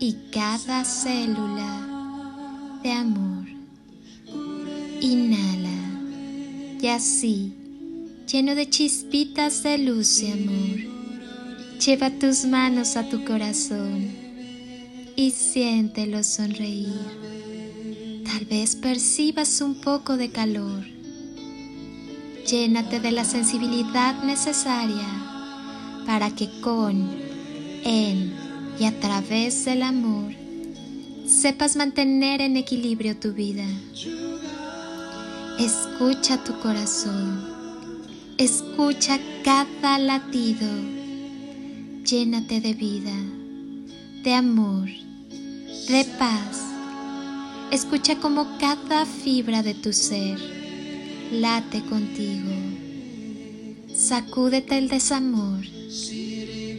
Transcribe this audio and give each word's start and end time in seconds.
y 0.00 0.16
cada 0.30 0.84
célula 0.84 2.78
de 2.82 2.92
amor. 2.92 3.46
Inhala 5.00 5.68
y 6.80 6.86
así, 6.88 7.52
lleno 8.30 8.54
de 8.54 8.68
chispitas 8.68 9.62
de 9.62 9.78
luz 9.78 10.22
y 10.22 10.30
amor, 10.30 11.78
lleva 11.84 12.10
tus 12.10 12.44
manos 12.44 12.96
a 12.96 13.08
tu 13.08 13.24
corazón 13.24 14.08
y 15.16 15.32
siéntelo 15.32 16.22
sonreír. 16.22 16.92
Tal 18.24 18.44
vez 18.44 18.76
percibas 18.76 19.60
un 19.60 19.76
poco 19.80 20.16
de 20.16 20.30
calor. 20.30 20.84
Llénate 22.48 23.00
de 23.00 23.12
la 23.12 23.24
sensibilidad 23.24 24.22
necesaria 24.22 25.06
para 26.06 26.30
que 26.30 26.48
con, 26.60 27.10
en 27.84 28.27
y 28.78 28.84
a 28.84 29.00
través 29.00 29.64
del 29.64 29.82
amor 29.82 30.32
sepas 31.26 31.76
mantener 31.76 32.40
en 32.40 32.56
equilibrio 32.56 33.16
tu 33.16 33.32
vida. 33.32 33.64
Escucha 35.58 36.42
tu 36.44 36.58
corazón, 36.60 37.44
escucha 38.38 39.18
cada 39.44 39.98
latido, 39.98 40.68
llénate 42.04 42.60
de 42.60 42.74
vida, 42.74 43.14
de 44.22 44.34
amor, 44.34 44.88
de 45.88 46.04
paz. 46.18 46.64
Escucha 47.72 48.16
como 48.16 48.58
cada 48.58 49.04
fibra 49.04 49.62
de 49.62 49.74
tu 49.74 49.92
ser 49.92 50.38
late 51.32 51.82
contigo. 51.82 52.52
Sacúdete 53.92 54.78
el 54.78 54.88
desamor 54.88 55.66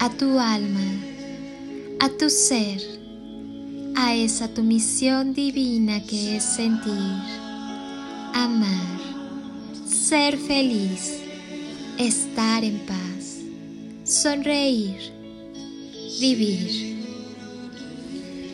a 0.00 0.10
tu 0.10 0.38
alma, 0.38 0.86
a 1.98 2.08
tu 2.08 2.30
ser, 2.30 2.80
a 3.96 4.14
esa 4.14 4.46
tu 4.48 4.62
misión 4.62 5.34
divina 5.34 6.00
que 6.04 6.36
es 6.36 6.44
sentir 6.44 6.94
amar, 8.32 9.00
ser 9.86 10.38
feliz, 10.38 11.18
estar 11.98 12.62
en 12.62 12.78
paz, 12.86 13.38
sonreír, 14.04 14.96
vivir. 16.20 16.96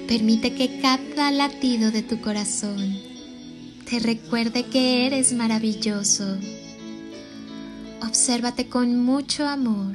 Permite 0.09 0.55
que 0.55 0.81
cada 0.81 1.31
latido 1.31 1.91
de 1.91 2.03
tu 2.03 2.21
corazón 2.21 2.99
te 3.89 3.99
recuerde 3.99 4.65
que 4.65 5.07
eres 5.07 5.33
maravilloso. 5.35 6.39
Obsérvate 8.03 8.69
con 8.69 8.97
mucho 9.05 9.47
amor 9.47 9.95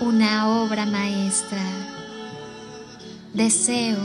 una 0.00 0.62
obra 0.62 0.86
maestra. 0.86 1.62
Deseo 3.34 3.98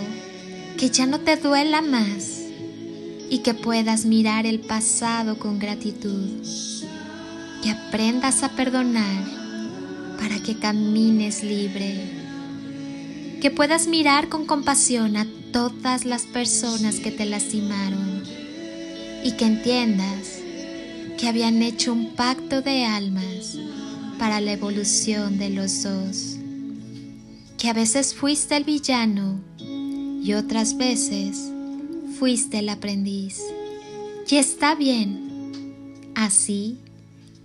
que 0.78 0.90
ya 0.90 1.06
no 1.06 1.20
te 1.20 1.38
duela 1.38 1.82
más 1.82 2.42
y 3.30 3.40
que 3.40 3.54
puedas 3.54 4.06
mirar 4.06 4.46
el 4.46 4.60
pasado 4.60 5.38
con 5.38 5.60
gratitud, 5.60 6.30
que 7.62 7.70
aprendas 7.70 8.44
a 8.44 8.50
perdonar 8.50 9.24
para 10.20 10.42
que 10.42 10.58
camines 10.58 11.44
libre, 11.44 11.96
que 13.42 13.52
puedas 13.52 13.88
mirar 13.88 14.30
con 14.30 14.46
compasión 14.46 15.16
a 15.16 15.28
todas 15.52 16.06
las 16.06 16.24
personas 16.24 17.00
que 17.00 17.12
te 17.12 17.26
lastimaron 17.26 18.24
y 19.24 19.34
que 19.34 19.46
entiendas 19.46 20.40
que 21.18 21.28
habían 21.28 21.62
hecho 21.62 21.94
un 21.94 22.16
pacto 22.16 22.62
de 22.62 22.86
almas 22.86 23.58
para 24.18 24.42
la 24.42 24.54
evolución 24.54 25.38
de 25.38 25.50
los 25.50 25.84
dos, 25.84 26.38
que 27.58 27.70
a 27.70 27.74
veces 27.74 28.14
fuiste 28.14 28.56
el 28.56 28.64
villano 28.64 29.40
y 29.60 30.34
otras 30.34 30.78
veces 30.78 31.52
fuiste 32.18 32.60
el 32.60 32.70
aprendiz. 32.70 33.42
Y 34.30 34.38
está 34.38 34.76
bien. 34.76 36.12
Así 36.16 36.78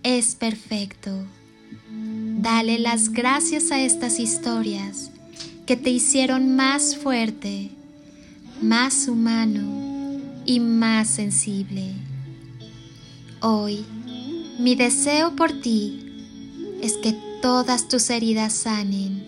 es 0.03 0.35
perfecto. 0.37 1.11
Dale 1.91 2.79
las 2.79 3.11
gracias 3.11 3.73
a 3.73 3.81
estas 3.81 4.19
historias 4.21 5.11
que 5.67 5.76
te 5.76 5.91
hicieron 5.91 6.55
más 6.56 6.97
fuerte, 6.97 7.71
más 8.62 9.09
humano 9.09 10.21
y 10.47 10.61
más 10.61 11.11
sensible. 11.11 11.93
Hoy, 13.41 13.85
mi 14.59 14.76
deseo 14.76 15.37
por 15.37 15.53
ti 15.61 16.08
es 16.83 16.95
que 16.95 17.15
todas 17.43 17.89
tus 17.89 18.11
heridas 18.11 18.53
sanen 18.53 19.27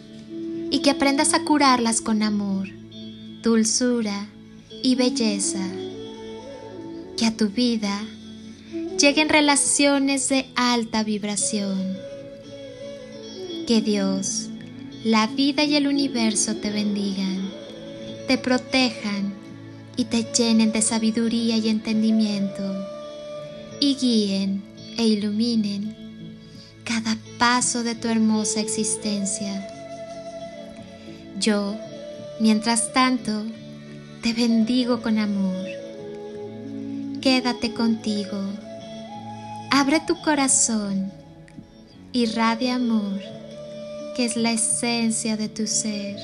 y 0.70 0.81
que 0.81 0.91
aprendas 0.91 1.35
a 1.35 1.44
curarlas 1.44 2.00
con 2.00 2.23
amor, 2.23 2.69
dulzura 3.43 4.29
y 4.82 4.94
belleza. 4.94 5.67
Que 7.17 7.26
a 7.26 7.37
tu 7.37 7.49
vida 7.49 8.00
lleguen 8.99 9.29
relaciones 9.29 10.29
de 10.29 10.47
alta 10.55 11.02
vibración. 11.02 11.97
Que 13.67 13.81
Dios, 13.81 14.49
la 15.05 15.26
vida 15.26 15.64
y 15.64 15.75
el 15.75 15.87
universo 15.87 16.56
te 16.56 16.70
bendigan, 16.70 17.50
te 18.26 18.38
protejan 18.38 19.35
y 19.96 20.05
te 20.05 20.25
llenen 20.32 20.73
de 20.73 20.82
sabiduría 20.82 21.56
y 21.56 21.69
entendimiento 21.69 22.62
y 23.81 23.96
guíen 23.96 24.62
e 24.96 25.06
iluminen 25.06 26.00
cada 26.90 27.16
paso 27.38 27.82
de 27.84 27.94
tu 27.94 28.08
hermosa 28.08 28.60
existencia. 28.60 29.66
Yo, 31.38 31.76
mientras 32.40 32.92
tanto, 32.92 33.44
te 34.22 34.32
bendigo 34.32 35.00
con 35.00 35.19
amor 35.19 35.81
quédate 37.20 37.75
contigo. 37.75 38.38
Abre 39.70 40.00
tu 40.00 40.20
corazón, 40.22 41.12
irradia 42.12 42.76
amor, 42.76 43.20
que 44.16 44.25
es 44.25 44.36
la 44.36 44.52
esencia 44.52 45.36
de 45.36 45.48
tu 45.48 45.66
ser, 45.66 46.16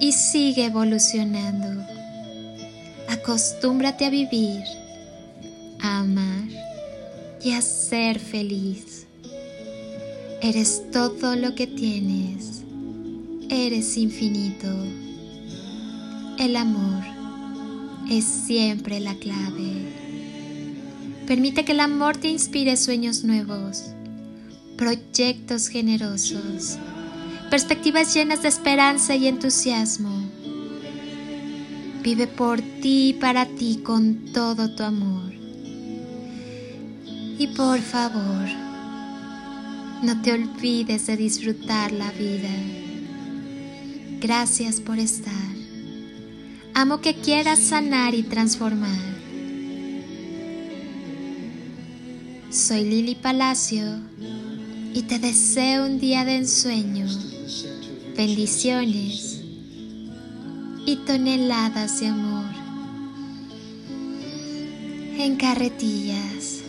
y 0.00 0.12
sigue 0.12 0.66
evolucionando. 0.66 1.84
Acostúmbrate 3.08 4.06
a 4.06 4.10
vivir, 4.10 4.62
a 5.80 6.00
amar 6.00 6.48
y 7.42 7.52
a 7.52 7.60
ser 7.60 8.18
feliz. 8.18 9.06
Eres 10.42 10.90
todo 10.90 11.36
lo 11.36 11.54
que 11.54 11.66
tienes. 11.66 12.62
Eres 13.50 13.98
infinito. 13.98 14.68
El 16.38 16.56
amor 16.56 17.04
es 18.10 18.24
siempre 18.24 19.00
la 19.00 19.14
clave. 19.16 19.92
Permite 21.26 21.66
que 21.66 21.72
el 21.72 21.80
amor 21.80 22.16
te 22.16 22.28
inspire 22.28 22.78
sueños 22.78 23.22
nuevos, 23.22 23.90
proyectos 24.78 25.68
generosos, 25.68 26.78
perspectivas 27.50 28.14
llenas 28.14 28.40
de 28.40 28.48
esperanza 28.48 29.14
y 29.16 29.26
entusiasmo. 29.28 30.10
Vive 32.02 32.26
por 32.26 32.62
ti 32.62 33.10
y 33.10 33.12
para 33.12 33.44
ti 33.44 33.80
con 33.84 34.32
todo 34.32 34.74
tu 34.74 34.84
amor. 34.84 35.34
Y 37.38 37.46
por 37.48 37.78
favor, 37.80 38.69
no 40.02 40.22
te 40.22 40.32
olvides 40.32 41.06
de 41.06 41.16
disfrutar 41.16 41.92
la 41.92 42.10
vida. 42.12 42.48
Gracias 44.20 44.80
por 44.80 44.98
estar. 44.98 45.32
Amo 46.74 47.00
que 47.00 47.14
quieras 47.14 47.58
sanar 47.58 48.14
y 48.14 48.22
transformar. 48.22 48.98
Soy 52.50 52.84
Lili 52.84 53.14
Palacio 53.14 54.00
y 54.94 55.02
te 55.02 55.18
deseo 55.18 55.86
un 55.86 56.00
día 56.00 56.24
de 56.24 56.36
ensueño, 56.36 57.06
bendiciones 58.16 59.42
y 60.86 60.96
toneladas 61.06 62.00
de 62.00 62.06
amor 62.08 62.46
en 65.18 65.36
carretillas. 65.36 66.59